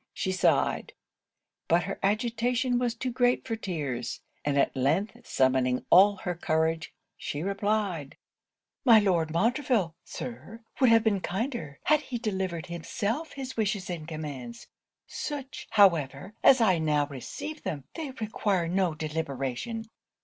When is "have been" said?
10.89-11.19